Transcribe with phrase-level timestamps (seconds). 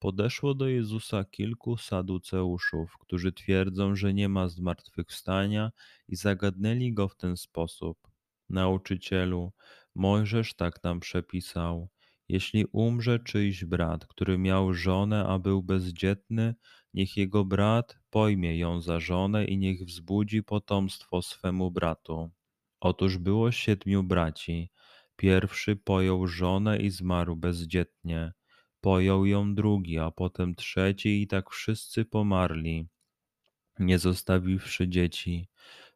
[0.00, 5.72] Podeszło do Jezusa kilku saduceuszów, którzy twierdzą, że nie ma zmartwychwstania,
[6.08, 7.98] i zagadnęli go w ten sposób:
[8.48, 9.52] Nauczycielu,
[9.94, 11.88] Mojżesz tak nam przepisał.
[12.28, 16.54] Jeśli umrze czyjś brat, który miał żonę, a był bezdzietny,
[16.94, 22.30] niech jego brat pojmie ją za żonę i niech wzbudzi potomstwo swemu bratu.
[22.80, 24.70] Otóż było siedmiu braci.
[25.16, 28.32] Pierwszy pojął żonę i zmarł bezdzietnie.
[28.80, 32.88] Pojął ją drugi, a potem trzeci i tak wszyscy pomarli,
[33.78, 35.48] nie zostawiwszy dzieci.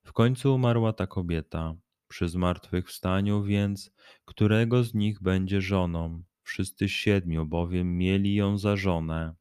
[0.04, 1.74] W końcu umarła ta kobieta.
[2.08, 3.90] Przy zmartwychwstaniu więc,
[4.24, 6.22] którego z nich będzie żoną?
[6.42, 9.34] Wszyscy siedmiu bowiem mieli ją za żonę.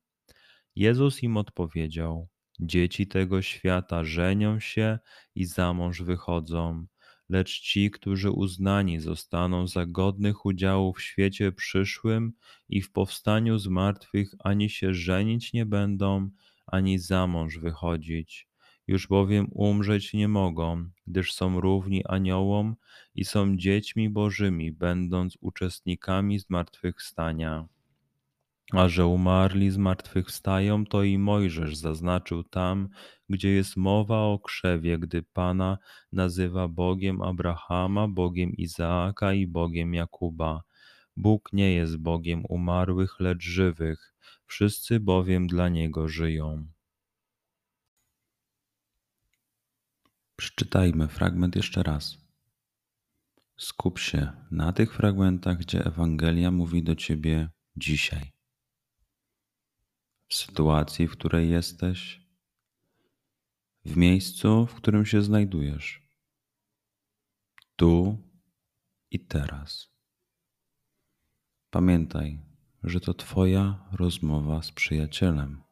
[0.75, 2.27] Jezus im odpowiedział:
[2.59, 4.99] Dzieci tego świata żenią się
[5.35, 6.85] i za mąż wychodzą
[7.33, 12.33] lecz ci, którzy uznani zostaną za godnych udziału w świecie przyszłym
[12.69, 16.29] i w powstaniu z martwych, ani się żenić nie będą,
[16.67, 18.47] ani za mąż wychodzić.
[18.87, 22.75] Już bowiem umrzeć nie mogą, gdyż są równi aniołom
[23.15, 27.67] i są dziećmi bożymi, będąc uczestnikami zmartwychwstania.
[28.71, 32.89] A że umarli zmartwychwstają, to i Mojżesz zaznaczył tam,
[33.29, 35.77] gdzie jest mowa o krzewie, gdy Pana
[36.11, 40.63] nazywa Bogiem Abrahama, Bogiem Izaaka i Bogiem Jakuba.
[41.17, 44.15] Bóg nie jest Bogiem umarłych, lecz żywych,
[44.45, 46.67] wszyscy bowiem dla Niego żyją.
[50.35, 52.17] Przeczytajmy fragment jeszcze raz.
[53.57, 58.42] Skup się na tych fragmentach, gdzie Ewangelia mówi do Ciebie dzisiaj
[60.33, 62.21] w sytuacji, w której jesteś,
[63.85, 66.01] w miejscu, w którym się znajdujesz,
[67.75, 68.17] tu
[69.11, 69.89] i teraz.
[71.69, 72.39] Pamiętaj,
[72.83, 75.63] że to Twoja rozmowa z przyjacielem.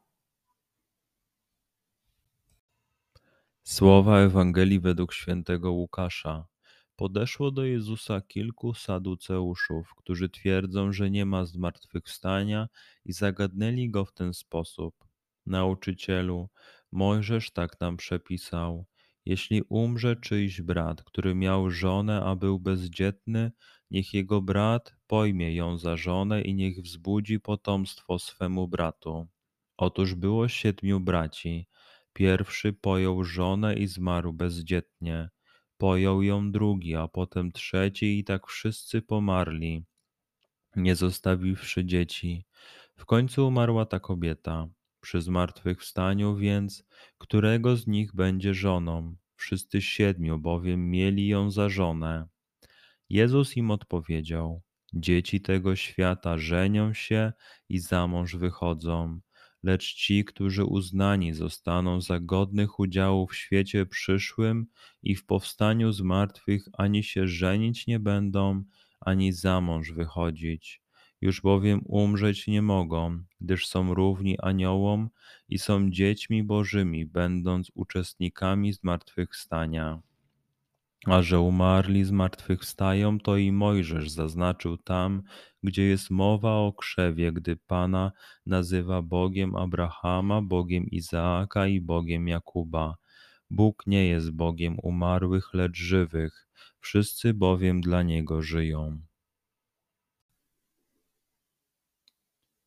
[3.64, 6.51] Słowa Ewangelii według świętego Łukasza.
[6.96, 12.68] Podeszło do Jezusa kilku saduceuszów, którzy twierdzą, że nie ma zmartwychwstania,
[13.06, 14.96] i zagadnęli go w ten sposób:
[15.46, 16.50] Nauczycielu,
[16.92, 18.86] Mojżesz tak nam przepisał.
[19.26, 23.52] Jeśli umrze czyjś brat, który miał żonę, a był bezdzietny,
[23.92, 29.28] niech jego brat pojmie ją za żonę i niech wzbudzi potomstwo swemu bratu.
[29.78, 31.68] Otóż było siedmiu braci.
[32.14, 35.30] Pierwszy pojął żonę i zmarł bezdzietnie.
[35.82, 39.86] Pojął ją drugi, a potem trzeci i tak wszyscy pomarli,
[40.76, 42.46] nie zostawiwszy dzieci.
[42.98, 44.68] W końcu umarła ta kobieta.
[45.00, 46.84] Przy zmartwychwstaniu więc,
[47.18, 49.16] którego z nich będzie żoną?
[49.36, 52.28] Wszyscy siedmiu bowiem mieli ją za żonę.
[53.10, 54.62] Jezus im odpowiedział:
[54.94, 57.34] Dzieci tego świata żenią się
[57.70, 59.20] i za mąż wychodzą
[59.64, 64.66] lecz ci, którzy uznani zostaną za godnych udziału w świecie przyszłym
[65.04, 68.64] i w powstaniu z martwych, ani się żenić nie będą,
[69.00, 70.82] ani za mąż wychodzić.
[71.22, 75.10] Już bowiem umrzeć nie mogą, gdyż są równi aniołom
[75.50, 80.02] i są dziećmi bożymi, będąc uczestnikami zmartwychwstania.
[81.06, 85.24] A że umarli zmartwychwstają, to i Mojżesz zaznaczył tam,
[85.64, 88.12] gdzie jest mowa o krzewie, gdy Pana
[88.46, 92.96] nazywa Bogiem Abrahama, Bogiem Izaaka i Bogiem Jakuba.
[93.50, 96.48] Bóg nie jest Bogiem umarłych, lecz żywych,
[96.80, 99.02] wszyscy bowiem dla Niego żyją.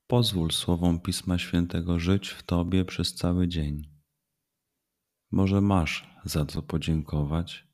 [0.06, 3.82] Pozwól słowom Pisma Świętego żyć w Tobie przez cały dzień.
[5.30, 7.73] Może masz za co podziękować,